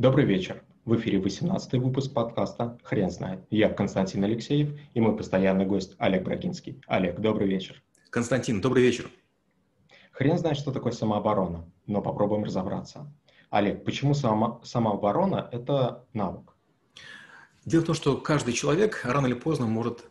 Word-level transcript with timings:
Добрый 0.00 0.24
вечер. 0.24 0.62
В 0.86 0.96
эфире 0.96 1.18
18 1.18 1.74
выпуск 1.74 2.14
подкаста 2.14 2.78
«Хрен 2.84 3.10
знает». 3.10 3.44
Я 3.50 3.68
Константин 3.68 4.24
Алексеев 4.24 4.70
и 4.94 4.98
мой 4.98 5.14
постоянный 5.14 5.66
гость 5.66 5.94
Олег 5.98 6.22
Брагинский. 6.22 6.80
Олег, 6.86 7.20
добрый 7.20 7.46
вечер. 7.46 7.82
Константин, 8.08 8.62
добрый 8.62 8.82
вечер. 8.82 9.10
Хрен 10.12 10.38
знает, 10.38 10.56
что 10.56 10.72
такое 10.72 10.92
самооборона, 10.92 11.70
но 11.86 12.00
попробуем 12.00 12.44
разобраться. 12.44 13.12
Олег, 13.50 13.84
почему 13.84 14.14
само, 14.14 14.62
самооборона– 14.64 15.50
это 15.52 16.06
навык? 16.14 16.56
Дело 17.66 17.82
в 17.82 17.84
том, 17.84 17.94
что 17.94 18.16
каждый 18.16 18.54
человек 18.54 19.02
рано 19.04 19.26
или 19.26 19.34
поздно 19.34 19.66
может 19.66 20.08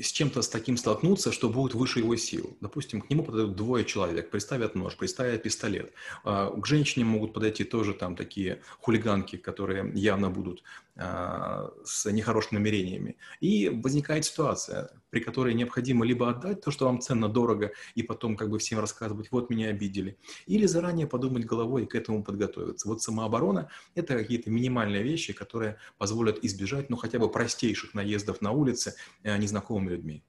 с 0.00 0.10
чем-то 0.10 0.42
с 0.42 0.48
таким 0.48 0.76
столкнуться, 0.76 1.32
что 1.32 1.48
будет 1.48 1.74
выше 1.74 1.98
его 1.98 2.16
сил. 2.16 2.56
Допустим, 2.60 3.00
к 3.00 3.10
нему 3.10 3.24
подойдут 3.24 3.56
двое 3.56 3.84
человек, 3.84 4.30
приставят 4.30 4.74
нож, 4.74 4.96
приставят 4.96 5.42
пистолет. 5.42 5.92
А, 6.24 6.50
к 6.50 6.66
женщине 6.66 7.04
могут 7.04 7.32
подойти 7.34 7.64
тоже 7.64 7.92
там 7.92 8.16
такие 8.16 8.62
хулиганки, 8.80 9.36
которые 9.36 9.92
явно 9.94 10.30
будут 10.30 10.62
с 10.94 12.10
нехорошими 12.10 12.58
намерениями. 12.58 13.16
И 13.40 13.68
возникает 13.70 14.24
ситуация, 14.24 14.90
при 15.10 15.20
которой 15.20 15.54
необходимо 15.54 16.04
либо 16.04 16.28
отдать 16.28 16.60
то, 16.60 16.70
что 16.70 16.84
вам 16.84 17.00
ценно, 17.00 17.28
дорого, 17.28 17.72
и 17.94 18.02
потом 18.02 18.36
как 18.36 18.50
бы 18.50 18.58
всем 18.58 18.78
рассказывать, 18.78 19.32
вот 19.32 19.48
меня 19.48 19.68
обидели, 19.68 20.18
или 20.46 20.66
заранее 20.66 21.06
подумать 21.06 21.46
головой 21.46 21.84
и 21.84 21.86
к 21.86 21.94
этому 21.94 22.22
подготовиться. 22.22 22.88
Вот 22.88 23.00
самооборона– 23.00 23.70
это 23.94 24.16
какие-то 24.16 24.50
минимальные 24.50 25.02
вещи, 25.02 25.32
которые 25.32 25.78
позволят 25.96 26.44
избежать, 26.44 26.90
ну, 26.90 26.96
хотя 26.96 27.18
бы 27.18 27.30
простейших 27.30 27.94
наездов 27.94 28.42
на 28.42 28.52
улице 28.52 28.94
э, 29.22 29.36
незнакомыми 29.38 29.90
людьми. 29.90 30.24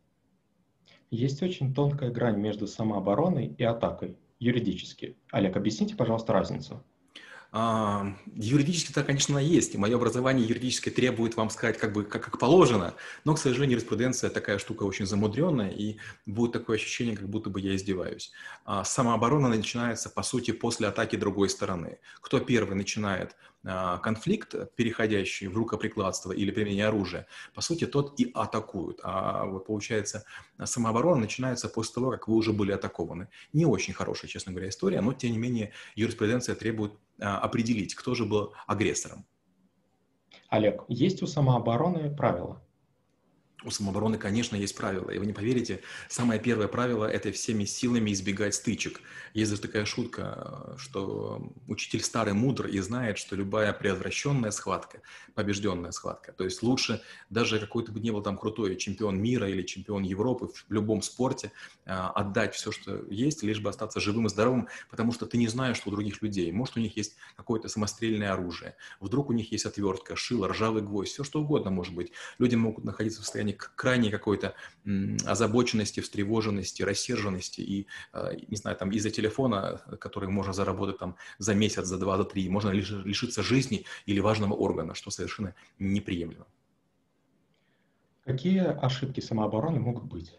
Есть 1.11 1.43
очень 1.43 1.73
тонкая 1.73 2.09
грань 2.09 2.39
между 2.39 2.67
самообороной 2.67 3.47
и 3.47 3.63
атакой, 3.63 4.17
юридически. 4.39 5.17
Олег, 5.31 5.57
объясните, 5.57 5.95
пожалуйста, 5.95 6.33
разницу. 6.33 6.83
Юридически 7.53 8.89
это, 8.89 9.03
конечно, 9.03 9.37
есть, 9.37 9.75
и 9.75 9.77
мое 9.77 9.95
образование 9.95 10.47
юридическое 10.47 10.91
требует 10.91 11.35
вам 11.35 11.51
сказать 11.51 11.77
как 11.77 11.93
бы 11.93 12.03
как, 12.03 12.23
как 12.23 12.39
положено, 12.39 12.95
но, 13.25 13.35
к 13.35 13.37
сожалению, 13.37 13.77
юриспруденция 13.77 14.31
такая 14.31 14.57
штука 14.57 14.83
очень 14.83 15.05
замудренная, 15.05 15.69
и 15.69 15.97
будет 16.25 16.53
такое 16.53 16.77
ощущение, 16.77 17.15
как 17.15 17.29
будто 17.29 17.51
бы 17.51 17.61
я 17.61 17.75
издеваюсь. 17.75 18.31
А 18.65 18.83
самооборона 18.83 19.49
начинается, 19.49 20.09
по 20.09 20.23
сути, 20.23 20.49
после 20.49 20.87
атаки 20.87 21.15
другой 21.15 21.47
стороны. 21.47 21.99
Кто 22.21 22.39
первый 22.39 22.75
начинает 22.75 23.35
конфликт, 23.63 24.55
переходящий 24.75 25.47
в 25.47 25.55
рукоприкладство 25.55 26.31
или 26.31 26.51
применение 26.51 26.87
оружия, 26.87 27.27
по 27.53 27.61
сути, 27.61 27.85
тот 27.85 28.19
и 28.19 28.29
атакует. 28.33 28.99
А 29.03 29.45
вот 29.45 29.65
получается, 29.65 30.25
самооборона 30.63 31.21
начинается 31.21 31.69
после 31.69 31.95
того, 31.95 32.11
как 32.11 32.27
вы 32.27 32.35
уже 32.35 32.51
были 32.51 32.71
атакованы. 32.71 33.29
Не 33.53 33.65
очень 33.65 33.93
хорошая, 33.93 34.29
честно 34.29 34.51
говоря, 34.51 34.69
история, 34.69 35.01
но, 35.01 35.13
тем 35.13 35.31
не 35.31 35.37
менее, 35.37 35.71
юриспруденция 35.95 36.55
требует 36.55 36.93
а, 37.19 37.39
определить, 37.39 37.95
кто 37.95 38.15
же 38.15 38.25
был 38.25 38.53
агрессором. 38.67 39.25
Олег, 40.49 40.83
есть 40.87 41.21
у 41.23 41.27
самообороны 41.27 42.15
правила? 42.15 42.61
У 43.65 43.71
самообороны, 43.71 44.17
конечно, 44.17 44.55
есть 44.55 44.75
правила. 44.75 45.09
И 45.09 45.17
вы 45.17 45.25
не 45.25 45.33
поверите, 45.33 45.81
самое 46.09 46.39
первое 46.39 46.67
правило– 46.67 47.05
это 47.11 47.31
всеми 47.31 47.65
силами 47.65 48.11
избегать 48.11 48.55
стычек. 48.55 49.01
Есть 49.33 49.51
даже 49.51 49.61
такая 49.61 49.85
шутка, 49.85 50.75
что 50.77 51.53
учитель 51.67 52.01
старый 52.01 52.33
мудр 52.33 52.67
и 52.67 52.79
знает, 52.79 53.17
что 53.17 53.35
любая 53.35 53.73
преотвращенная 53.73 54.51
схватка– 54.51 55.01
побежденная 55.33 55.91
схватка. 55.91 56.31
То 56.31 56.43
есть 56.43 56.61
лучше 56.61 57.01
даже 57.29 57.59
какой-то 57.59 57.91
бы 57.91 57.99
не 57.99 58.11
был 58.11 58.21
там 58.21 58.37
крутой 58.37 58.75
чемпион 58.75 59.21
мира 59.21 59.49
или 59.49 59.63
чемпион 59.63 60.03
Европы 60.03 60.47
в 60.47 60.71
любом 60.71 61.01
спорте 61.01 61.51
а, 61.85 62.09
отдать 62.11 62.55
все, 62.55 62.71
что 62.71 63.03
есть, 63.09 63.43
лишь 63.43 63.59
бы 63.59 63.69
остаться 63.69 63.99
живым 63.99 64.27
и 64.27 64.29
здоровым, 64.29 64.67
потому 64.89 65.11
что 65.11 65.25
ты 65.25 65.37
не 65.37 65.47
знаешь, 65.47 65.77
что 65.77 65.89
у 65.89 65.91
других 65.91 66.21
людей. 66.21 66.51
Может, 66.51 66.77
у 66.77 66.79
них 66.79 66.95
есть 66.97 67.15
какое-то 67.35 67.67
самострельное 67.67 68.31
оружие, 68.33 68.75
вдруг 68.99 69.29
у 69.29 69.33
них 69.33 69.51
есть 69.51 69.65
отвертка, 69.65 70.15
шило, 70.15 70.47
ржавый 70.47 70.83
гвоздь, 70.83 71.13
все 71.13 71.23
что 71.23 71.41
угодно 71.41 71.71
может 71.71 71.93
быть. 71.93 72.11
Люди 72.37 72.55
могут 72.55 72.83
находиться 72.83 73.21
в 73.21 73.25
состоянии 73.25 73.52
крайней 73.53 74.11
какой-то 74.11 74.53
озабоченности, 75.25 75.99
встревоженности, 76.01 76.83
рассерженности 76.83 77.61
и, 77.61 77.87
а, 78.11 78.33
не 78.33 78.57
знаю, 78.57 78.77
там 78.77 78.91
из-за 78.91 79.09
телефона, 79.09 79.81
который 79.99 80.29
можно 80.29 80.53
заработать 80.53 80.97
там 80.97 81.15
за 81.37 81.53
месяц, 81.55 81.85
за 81.85 81.97
два, 81.97 82.17
за 82.17 82.25
три, 82.25 82.49
можно 82.49 82.69
лишиться 82.69 83.43
жизни 83.43 83.85
или 84.05 84.19
важного 84.19 84.53
органа, 84.53 84.93
что 84.93 85.11
совершенно 85.11 85.55
неприемлемо. 85.79 86.45
Какие 88.25 88.61
ошибки 88.61 89.19
самообороны 89.19 89.79
могут 89.79 90.03
быть? 90.03 90.33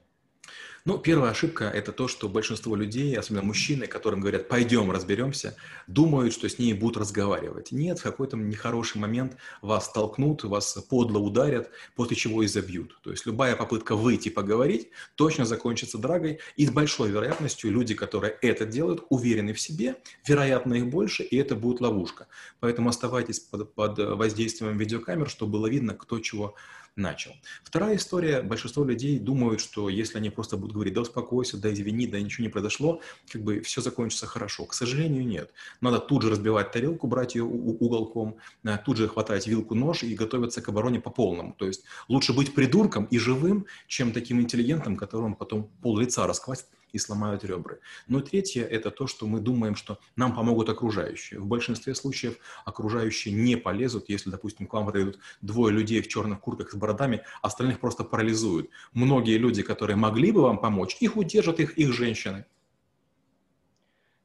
Ну, 0.87 0.99
первая 0.99 1.31
ошибка– 1.31 1.65
это 1.75 1.93
то, 1.93 2.09
что 2.09 2.29
большинство 2.29 2.77
людей, 2.77 3.17
особенно 3.17 3.43
мужчины, 3.43 3.87
которым 3.87 4.21
говорят 4.21 4.49
«пойдем 4.49 4.91
разберемся», 4.91 5.57
думают, 5.87 6.35
что 6.35 6.47
с 6.47 6.59
ней 6.59 6.75
будут 6.75 6.99
разговаривать. 6.99 7.73
Нет, 7.73 8.01
в 8.01 8.03
какой-то 8.03 8.37
нехороший 8.37 9.01
момент 9.01 9.39
вас 9.63 9.91
толкнут, 9.91 10.45
вас 10.45 10.75
подло 10.91 11.21
ударят, 11.21 11.71
после 11.97 12.17
чего 12.17 12.43
и 12.43 12.49
забьют. 12.49 12.99
То 13.03 13.13
есть 13.13 13.25
любая 13.25 13.57
попытка 13.57 13.97
выйти 13.97 14.29
поговорить 14.29 14.91
точно 15.15 15.47
закончится 15.47 15.97
драгой, 15.97 16.41
и 16.57 16.67
с 16.67 16.71
большой 16.71 17.11
вероятностью 17.11 17.73
люди, 17.73 17.95
которые 17.95 18.37
это 18.43 18.67
делают, 18.67 19.05
уверены 19.09 19.55
в 19.55 19.61
себе, 19.63 19.97
вероятно, 20.27 20.75
их 20.75 20.89
больше, 20.89 21.23
и 21.23 21.39
это 21.39 21.55
будет 21.55 21.81
ловушка. 21.81 22.27
Поэтому 22.61 22.91
оставайтесь 22.91 23.41
под, 23.41 23.73
под 23.73 23.99
воздействием 23.99 24.77
видеокамер, 24.77 25.31
чтобы 25.31 25.53
было 25.53 25.67
видно, 25.67 25.95
кто 25.95 26.21
чего 26.21 26.57
начал. 26.97 27.33
Вторая 27.65 27.97
история. 27.97 28.43
Большинство 28.43 28.85
людей 28.85 29.19
думают, 29.19 29.61
что 29.61 29.89
если 29.89 30.19
они 30.19 30.31
просто 30.31 30.57
будут 30.57 30.75
говорить, 30.75 30.95
да 30.95 31.01
успокойся, 31.01 31.57
да 31.57 31.73
извини, 31.73 32.07
да 32.07 32.21
ничего 32.21 32.45
не 32.45 32.51
произошло, 32.51 33.01
как 33.31 33.43
бы 33.43 33.61
все 33.61 33.81
закончится 33.81 34.27
хорошо. 34.27 34.65
К 34.65 34.75
сожалению, 34.75 35.27
нет. 35.27 35.53
Надо 35.81 35.99
тут 35.99 36.23
же 36.23 36.31
разбивать 36.31 36.71
тарелку, 36.71 37.07
брать 37.07 37.35
ее 37.35 37.45
уголком, 37.45 38.37
э, 38.65 38.79
тут 38.85 38.97
же 38.97 39.09
хватать 39.09 39.47
вилку, 39.47 39.75
нож 39.75 40.03
и 40.03 40.15
готовиться 40.15 40.63
к 40.63 40.69
обороне 40.69 41.01
по 41.01 41.11
полному. 41.11 41.55
То 41.55 41.67
есть 41.67 41.85
лучше 42.09 42.33
быть 42.33 42.55
придурком 42.55 43.07
и 43.07 43.19
живым, 43.19 43.67
чем 43.89 44.13
таким 44.13 44.41
интеллигентом, 44.41 44.97
которому 44.97 45.37
потом 45.37 45.71
пол 45.83 45.99
лица 45.99 46.27
расквасит 46.27 46.67
и 46.95 46.99
сломают 46.99 47.45
ребра. 47.45 47.77
Но 48.07 48.21
третье– 48.21 48.65
это 48.71 48.91
то, 48.91 49.07
что 49.07 49.27
мы 49.27 49.41
думаем, 49.41 49.75
что 49.75 49.99
нам 50.17 50.35
помогут 50.35 50.69
окружающие. 50.69 51.41
В 51.41 51.47
большинстве 51.47 51.95
случаев 51.95 52.39
окружающие 52.65 53.35
не 53.35 53.57
полезут, 53.57 54.09
если, 54.09 54.31
допустим, 54.31 54.67
к 54.67 54.73
вам 54.73 54.87
подойдут 54.87 55.19
двое 55.43 55.75
людей 55.75 56.01
в 56.01 56.09
черных 56.09 56.41
куртках 56.41 56.71
с 56.71 56.77
бородами, 56.77 57.23
остальных 57.43 57.81
просто 57.81 58.05
парализуют. 58.05 58.71
Многие 58.93 59.37
люди, 59.39 59.63
которые 59.63 59.97
могли 59.97 60.31
бы 60.31 60.43
вам 60.43 60.59
помочь, 60.59 60.97
их 61.01 61.17
удержат 61.17 61.59
их, 61.59 61.77
их 61.77 61.93
женщины. 61.93 62.47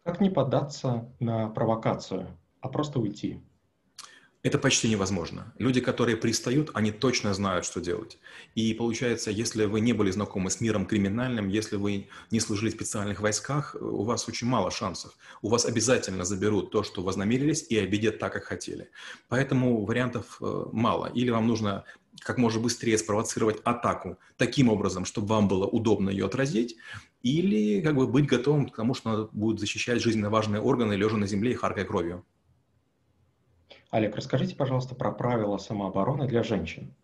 Как 0.03 0.22
не 0.22 0.30
поддаться 0.30 1.12
на 1.19 1.50
провокацию, 1.50 2.38
а 2.62 2.69
просто 2.69 3.00
уйти? 3.00 3.41
Это 4.41 4.57
почти 4.57 4.88
невозможно. 4.88 5.53
Люди, 5.57 5.81
которые 5.81 6.16
пристают, 6.16 6.72
они 6.73 6.94
точно 6.94 7.33
знают, 7.33 7.66
что 7.66 7.81
делать. 7.81 8.19
И 8.55 8.73
получается, 8.73 9.31
если 9.31 9.66
вы 9.66 9.81
не 9.81 9.91
были 9.91 10.11
знакомы 10.11 10.50
с 10.50 10.61
миром 10.61 10.85
криминальным, 10.85 11.50
если 11.50 11.75
вы 11.75 12.07
не 12.31 12.39
служили 12.39 12.69
в 12.69 12.73
специальных 12.73 13.19
войсках, 13.19 13.75
у 13.81 14.03
вас 14.03 14.29
очень 14.29 14.47
мало 14.47 14.72
шансов. 14.72 15.11
У 15.41 15.50
вас 15.50 15.66
обязательно 15.66 16.23
заберут 16.23 16.72
то, 16.72 16.83
что 16.83 17.03
вознамерились, 17.03 17.66
и 17.67 17.77
обидят 17.77 18.19
так, 18.19 18.31
как 18.31 18.45
хотели. 18.45 18.89
Поэтому 19.27 19.83
вариантов 19.85 20.38
э, 20.39 20.66
мало. 20.71 21.07
Или 21.07 21.31
вам 21.31 21.45
нужно 21.45 21.83
как 22.21 22.38
можно 22.38 22.61
быстрее 22.61 22.97
спровоцировать 22.97 23.59
атаку 23.66 24.19
таким 24.38 24.69
образом, 24.69 25.03
чтобы 25.03 25.27
вам 25.27 25.50
было 25.50 25.66
удобно 25.66 26.09
ее 26.09 26.25
отразить, 26.27 26.77
или 27.23 27.81
как 27.81 27.95
бы 27.95 28.07
быть 28.07 28.25
готовым 28.25 28.69
к 28.69 28.75
тому, 28.77 28.94
что 28.94 29.09
надо 29.09 29.29
будет 29.33 29.59
защищать 29.59 30.01
жизненно 30.01 30.29
важные 30.29 30.61
органы, 30.61 30.94
лежа 30.94 31.17
на 31.17 31.27
земле 31.27 31.51
и 31.51 31.56
харкая 31.56 31.83
кровью. 31.83 32.25
Олег, 33.89 34.16
расскажите, 34.16 34.55
пожалуйста, 34.55 34.94
про 34.94 35.11
правила 35.11 35.57
самообороны 35.57 36.27
для 36.27 36.44
женщин. 36.44 36.95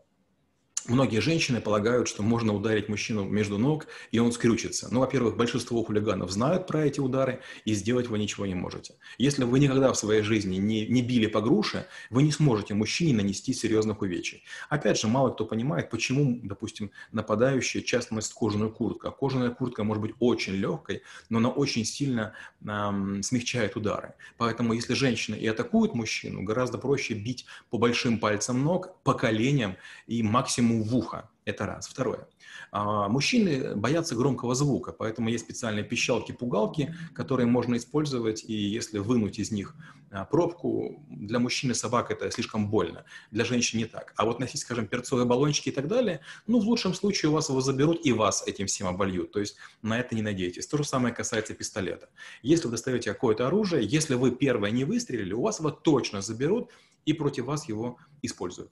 Многие 0.88 1.20
женщины 1.20 1.62
полагают, 1.62 2.08
что 2.08 2.22
можно 2.22 2.54
ударить 2.54 2.90
мужчину 2.90 3.24
между 3.24 3.58
ног, 3.58 3.88
и 4.12 4.20
он 4.20 4.32
скрючится. 4.32 4.88
Ну, 4.92 5.00
во-первых, 5.00 5.36
большинство 5.36 5.84
хулиганов 5.84 6.30
знают 6.30 6.68
про 6.68 6.86
эти 6.86 7.00
удары, 7.00 7.42
и 7.66 7.74
сделать 7.74 8.08
вы 8.08 8.20
ничего 8.20 8.46
не 8.46 8.54
можете. 8.54 8.94
Если 9.18 9.46
вы 9.46 9.60
никогда 9.60 9.92
в 9.92 9.98
своей 9.98 10.22
жизни 10.22 10.58
не, 10.58 10.86
не 10.86 11.02
били 11.02 11.26
по 11.26 11.42
груше, 11.42 11.88
вы 12.12 12.22
не 12.22 12.32
сможете 12.32 12.76
мужчине 12.76 13.16
нанести 13.16 13.52
серьезных 13.52 14.04
увечий. 14.04 14.44
Опять 14.70 15.00
же, 15.00 15.08
мало 15.08 15.32
кто 15.32 15.46
понимает, 15.46 15.90
почему, 15.90 16.40
допустим, 16.44 16.92
нападающий 17.12 17.82
часто 17.82 18.14
носит 18.14 18.34
кожаную 18.34 18.72
куртку. 18.72 19.08
А 19.08 19.12
кожаная 19.12 19.50
куртка 19.50 19.84
может 19.84 20.04
быть 20.04 20.14
очень 20.20 20.54
легкой, 20.54 21.02
но 21.30 21.40
она 21.40 21.50
очень 21.50 21.84
сильно 21.84 22.34
эм, 22.64 23.24
смягчает 23.24 23.76
удары. 23.76 24.14
Поэтому, 24.38 24.74
если 24.74 24.94
женщина 24.94 25.34
и 25.34 25.48
атакует 25.48 25.96
мужчину, 25.96 26.44
гораздо 26.44 26.78
проще 26.78 27.16
бить 27.16 27.48
по 27.72 27.80
большим 27.80 28.20
пальцам 28.20 28.64
ног, 28.64 28.96
по 29.04 29.16
коленям 29.16 29.78
и 30.06 30.22
максимум 30.22 30.75
ему 30.76 30.84
в 30.84 30.96
ухо. 30.96 31.30
Это 31.46 31.68
раз. 31.68 31.88
Второе. 31.88 32.28
А, 32.72 33.08
мужчины 33.08 33.76
боятся 33.76 34.16
громкого 34.16 34.56
звука, 34.56 34.92
поэтому 34.92 35.30
есть 35.30 35.46
специальные 35.46 35.84
пищалки-пугалки, 35.84 36.96
которые 37.14 37.46
можно 37.46 37.78
использовать, 37.78 38.44
и 38.44 38.54
если 38.54 38.98
вынуть 38.98 39.38
из 39.38 39.52
них 39.52 39.76
а, 40.12 40.26
пробку, 40.26 41.06
для 41.08 41.38
мужчины 41.38 41.76
собак 41.76 42.10
это 42.10 42.32
слишком 42.32 42.70
больно, 42.70 43.06
для 43.30 43.46
женщин 43.46 43.78
не 43.78 43.86
так. 43.86 44.14
А 44.18 44.26
вот 44.26 44.40
носить, 44.40 44.62
скажем, 44.62 44.88
перцовые 44.88 45.28
баллончики 45.28 45.70
и 45.70 45.72
так 45.72 45.88
далее, 45.88 46.22
ну, 46.48 46.60
в 46.60 46.64
лучшем 46.64 46.96
случае 46.96 47.30
у 47.30 47.34
вас 47.34 47.50
его 47.50 47.62
заберут 47.62 48.04
и 48.04 48.12
вас 48.12 48.44
этим 48.48 48.66
всем 48.66 48.88
обольют, 48.88 49.32
то 49.32 49.40
есть 49.40 49.58
на 49.84 50.00
это 50.00 50.16
не 50.16 50.24
надейтесь. 50.24 50.66
То 50.66 50.78
же 50.78 50.84
самое 50.84 51.14
касается 51.14 51.54
пистолета. 51.54 52.10
Если 52.42 52.66
вы 52.66 52.72
достаете 52.72 53.14
какое-то 53.14 53.46
оружие, 53.46 53.86
если 53.86 54.16
вы 54.16 54.32
первое 54.32 54.72
не 54.72 54.84
выстрелили, 54.84 55.34
у 55.34 55.42
вас 55.42 55.60
его 55.60 55.70
точно 55.70 56.22
заберут, 56.22 56.72
и 57.06 57.14
против 57.14 57.46
вас 57.46 57.70
его 57.70 57.98
используют. 58.24 58.72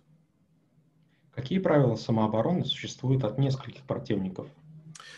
Какие 1.35 1.59
правила 1.59 1.95
самообороны 1.95 2.63
существуют 2.63 3.23
от 3.23 3.39
нескольких 3.39 3.83
противников? 3.83 4.47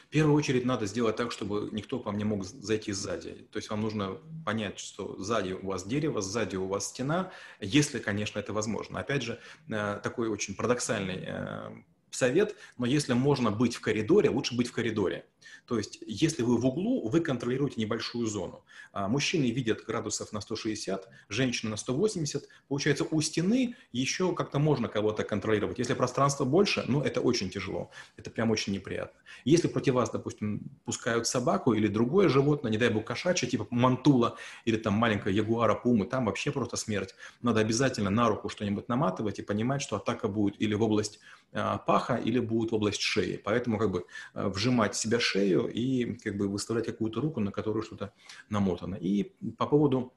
В 0.06 0.10
первую 0.10 0.36
очередь 0.36 0.64
надо 0.64 0.86
сделать 0.86 1.18
так, 1.18 1.32
чтобы 1.32 1.68
никто 1.74 2.00
по 2.00 2.12
мне 2.12 2.24
мог 2.24 2.46
зайти 2.46 2.94
сзади. 2.94 3.48
То 3.52 3.58
есть 3.58 3.70
вам 3.70 3.82
нужно 3.82 4.18
понять, 4.46 4.80
что 4.80 5.18
сзади 5.20 5.54
у 5.54 5.66
вас 5.66 5.86
дерево, 5.86 6.22
сзади 6.22 6.56
у 6.56 6.68
вас 6.68 6.88
стена, 6.88 7.32
если, 7.60 8.00
конечно, 8.00 8.40
это 8.40 8.54
возможно. 8.54 9.00
Опять 9.00 9.24
же, 9.24 9.40
э, 9.68 10.00
такой 10.02 10.30
очень 10.30 10.56
парадоксальный 10.56 11.24
э, 11.28 11.72
совет, 12.12 12.56
но 12.78 12.86
если 12.86 13.12
можно 13.12 13.52
быть 13.52 13.76
в 13.76 13.82
коридоре, 13.82 14.30
лучше 14.30 14.56
быть 14.56 14.68
в 14.68 14.72
коридоре. 14.72 15.26
То 15.66 15.78
есть, 15.78 16.00
если 16.06 16.44
вы 16.44 16.58
в 16.58 16.66
углу, 16.66 17.08
вы 17.08 17.22
контролируете 17.22 17.82
небольшую 17.82 18.28
зону. 18.28 18.64
А 18.92 19.08
мужчины 19.08 19.52
видят 19.52 19.84
градусов 19.86 20.32
на 20.32 20.42
160, 20.42 21.08
женщины 21.30 21.72
на 21.72 21.78
180. 21.78 22.48
Получается, 22.68 23.06
у 23.10 23.22
стены 23.22 23.76
еще 23.92 24.34
как-то 24.34 24.60
можно 24.60 24.88
кого-то 24.88 25.24
контролировать. 25.24 25.80
Если 25.80 25.94
пространство 25.94 26.46
больше, 26.46 26.84
ну, 26.88 27.02
это 27.02 27.22
очень 27.22 27.50
тяжело. 27.50 27.92
Это 28.18 28.30
прям 28.30 28.52
очень 28.52 28.74
неприятно. 28.74 29.20
Если 29.44 29.68
против 29.68 29.96
вас, 29.96 30.10
допустим, 30.10 30.62
пускают 30.86 31.28
собаку 31.28 31.74
или 31.74 31.88
другое 31.88 32.30
животное, 32.30 32.72
не 32.72 32.78
дай 32.78 32.90
бог 32.90 33.06
кошачье, 33.06 33.50
типа 33.50 33.68
мантула 33.70 34.38
или 34.66 34.78
там 34.78 34.94
маленькая 34.94 35.34
ягуара, 35.34 35.76
пумы, 35.76 36.06
там 36.06 36.26
вообще 36.26 36.52
просто 36.52 36.78
смерть. 36.78 37.16
Надо 37.42 37.60
обязательно 37.62 38.10
на 38.10 38.30
руку 38.30 38.50
что-нибудь 38.50 38.88
наматывать 38.88 39.40
и 39.40 39.42
понимать, 39.44 39.82
что 39.82 39.98
атака 39.98 40.28
будет 40.28 40.62
или 40.62 40.74
в 40.74 40.82
область 40.82 41.20
а, 41.54 41.78
паха, 41.78 42.16
или 42.16 42.40
будет 42.40 42.72
в 42.72 42.76
область 42.76 43.02
шеи. 43.02 43.38
Поэтому 43.44 43.78
как 43.78 43.92
бы 43.92 44.06
а, 44.34 44.50
вжимать 44.50 44.96
себя 44.96 45.20
шею 45.20 45.35
шею 45.36 45.68
и 45.68 46.16
как 46.24 46.38
бы 46.38 46.48
выставлять 46.48 46.86
какую-то 46.86 47.22
руку, 47.22 47.40
на 47.40 47.52
которую 47.52 47.84
что-то 47.84 48.14
намотано. 48.50 48.96
И 48.96 49.34
по 49.58 49.68
поводу 49.68 50.14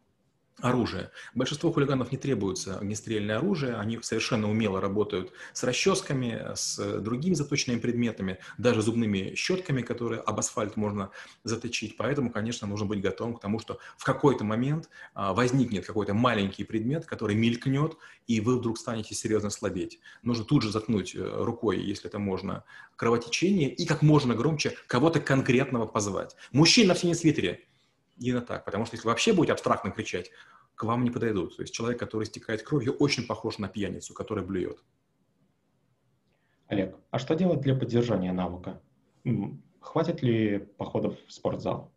оружие. 0.61 1.11
Большинство 1.35 1.73
хулиганов 1.73 2.13
не 2.13 2.19
требуется 2.19 2.79
огнестрельное 2.79 3.39
оружие, 3.39 3.77
они 3.77 3.99
совершенно 4.03 4.51
умело 4.51 4.81
работают 4.81 5.33
с 5.53 5.63
расческами, 5.63 6.53
с 6.55 7.01
другими 7.01 7.35
заточенными 7.35 7.81
предметами, 7.81 8.39
даже 8.59 8.83
зубными 8.83 9.35
щетками, 9.35 9.83
которые 9.83 10.21
об 10.21 10.39
асфальт 10.39 10.77
можно 10.77 11.11
заточить. 11.45 11.97
Поэтому, 11.97 12.31
конечно, 12.31 12.67
нужно 12.67 12.87
быть 12.87 13.01
готовым 13.01 13.37
к 13.37 13.41
тому, 13.41 13.59
что 13.59 13.79
в 13.97 14.05
какой-то 14.05 14.45
момент 14.45 14.89
а, 15.15 15.33
возникнет 15.33 15.87
какой-то 15.87 16.15
маленький 16.15 16.65
предмет, 16.65 17.07
который 17.07 17.37
мелькнет, 17.37 17.97
и 18.27 18.41
вы 18.41 18.59
вдруг 18.59 18.79
станете 18.79 19.15
серьезно 19.15 19.51
слабеть. 19.51 20.01
Нужно 20.23 20.45
тут 20.45 20.63
же 20.63 20.71
заткнуть 20.71 21.15
э, 21.15 21.45
рукой, 21.45 21.81
если 21.81 22.09
это 22.09 22.19
можно, 22.19 22.65
кровотечение, 22.97 23.73
и 23.73 23.87
как 23.87 24.03
можно 24.03 24.35
громче 24.35 24.77
кого-то 24.87 25.21
конкретного 25.21 25.87
позвать. 25.87 26.37
Мужчина 26.53 26.95
в 26.95 26.99
синем 26.99 27.15
свитере, 27.15 27.68
Именно 28.19 28.43
так, 28.43 28.65
потому 28.65 28.85
что 28.85 28.97
если 28.97 29.07
вообще 29.07 29.33
будете 29.33 29.53
абстрактно 29.53 29.91
кричать, 29.91 30.31
к 30.75 30.85
вам 30.85 31.05
не 31.05 31.11
подойдут. 31.11 31.57
То 31.57 31.63
есть 31.63 31.75
человек, 31.75 31.99
который 31.99 32.25
стекает 32.25 32.63
кровью, 32.63 32.93
очень 32.95 33.27
похож 33.27 33.59
на 33.59 33.69
пьяницу, 33.69 34.15
который 34.15 34.45
блюет. 34.45 34.83
Олег, 36.67 36.97
а 37.11 37.19
что 37.19 37.35
делать 37.35 37.61
для 37.61 37.75
поддержания 37.75 38.33
навыка? 38.33 38.81
Хватит 39.81 40.23
ли 40.23 40.59
походов 40.59 41.17
в 41.27 41.33
спортзал? 41.33 41.93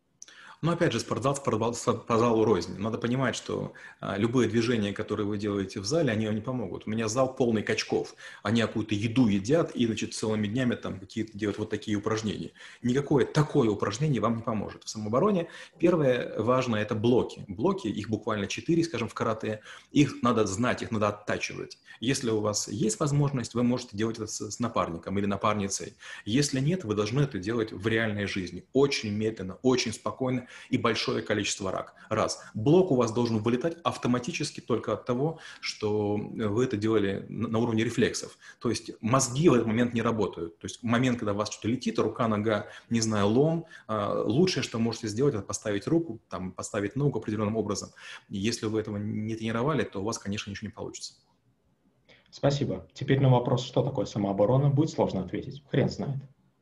Но 0.63 0.74
опять 0.74 0.94
же, 0.94 1.00
спортзал, 1.00 1.36
спортзал, 1.36 1.74
спортзалу 1.74 2.46
рознь. 2.46 2.78
Надо 2.78 3.00
понимать, 3.00 3.36
что 3.36 3.74
а, 4.00 4.16
любые 4.16 4.48
движения, 4.48 4.94
которые 4.94 5.25
вы 5.25 5.40
делаете 5.40 5.80
в 5.80 5.86
зале, 5.86 6.12
они 6.12 6.28
вам 6.28 6.36
не 6.36 6.42
помогут. 6.42 6.84
У 6.86 6.92
меня 6.92 7.08
зал 7.08 7.34
полный 7.34 7.63
качков. 7.63 8.13
Они 8.44 8.62
какую-то 8.62 8.94
еду 8.94 9.25
едят 9.25 9.72
и, 9.75 9.88
значит, 9.88 10.13
целыми 10.13 10.46
днями 10.46 10.75
там 10.75 11.00
какие-то 11.00 11.36
делают 11.36 11.58
вот 11.58 11.72
такие 11.72 11.98
упражнения. 11.98 12.52
Никакое 12.84 13.25
такое 13.25 13.72
упражнение 13.72 14.22
вам 14.22 14.36
не 14.36 14.44
поможет. 14.44 14.84
В 14.84 14.90
самообороне 14.90 15.48
первое 15.80 16.40
важное– 16.40 16.81
это 16.84 16.94
блоки. 16.94 17.44
Блоки, 17.48 17.88
их 17.88 18.08
буквально 18.12 18.46
четыре, 18.46 18.84
скажем, 18.84 19.08
в 19.08 19.16
карате. 19.16 19.62
Их 19.92 20.22
надо 20.22 20.46
знать, 20.46 20.84
их 20.84 20.92
надо 20.92 21.08
оттачивать. 21.08 21.80
Если 22.00 22.30
у 22.30 22.40
вас 22.40 22.68
есть 22.68 23.00
возможность, 23.00 23.56
вы 23.56 23.63
можете 23.63 23.98
делать 23.98 24.18
это 24.18 24.28
с, 24.28 24.52
с 24.52 24.60
напарником 24.60 25.18
или 25.18 25.25
напарницей. 25.25 25.96
Если 26.24 26.60
нет, 26.60 26.84
вы 26.84 26.94
должны 26.94 27.22
это 27.22 27.40
делать 27.40 27.72
в 27.72 27.88
реальной 27.88 28.28
жизни. 28.28 28.63
Очень 28.74 29.12
медленно, 29.12 29.58
очень 29.63 29.92
спокойно 29.92 30.48
и 30.69 30.77
большое 30.77 31.21
количество 31.21 31.71
рак. 31.71 31.95
Раз. 32.09 32.44
Блок 32.53 32.92
у 32.92 32.95
вас 32.95 33.12
должен 33.12 33.39
вылетать 33.39 33.77
автоматически 33.83 34.59
только 34.59 34.94
от 34.94 35.06
того, 35.06 35.39
что 35.59 36.18
вы 36.18 36.63
это 36.63 36.77
делали 36.77 37.25
на 37.30 37.59
уровне 37.59 37.83
рефлексов. 37.83 38.38
То 38.59 38.69
есть 38.69 38.92
мозги 39.01 39.50
в 39.50 39.53
этот 39.53 39.68
момент 39.68 39.94
не 39.94 40.01
работают. 40.01 40.57
То 40.59 40.65
есть 40.65 40.83
момент, 40.83 41.19
когда 41.19 41.33
у 41.33 41.36
вас 41.36 41.51
что-то 41.51 41.68
летит, 41.68 42.00
рука, 42.00 42.27
нога, 42.27 42.68
не 42.89 43.01
знаю, 43.01 43.27
лом, 43.27 43.65
а, 43.88 44.21
лучшее, 44.24 44.63
что 44.63 44.80
можете 44.80 45.07
сделать, 45.07 45.36
это 45.36 45.44
поставить 45.44 45.88
руку, 45.88 46.21
там, 46.30 46.51
поставить 46.51 46.95
ногу 46.95 47.19
определенным 47.19 47.57
образом. 47.57 47.89
если 48.30 48.65
вы 48.65 48.80
этого 48.80 48.98
не 48.98 49.36
тренировали, 49.36 49.83
то 49.83 50.00
у 50.01 50.03
вас, 50.03 50.18
конечно, 50.18 50.50
ничего 50.50 50.68
не 50.68 50.74
получится. 50.74 51.13
Спасибо. 52.31 52.88
Теперь 52.94 53.19
на 53.19 53.30
вопрос, 53.30 53.63
что 53.63 53.83
такое 53.83 54.06
самооборона, 54.06 54.69
будет 54.69 54.89
сложно 54.89 55.21
ответить. 55.21 55.63
Хрен 55.69 55.89
знает. 55.89 56.21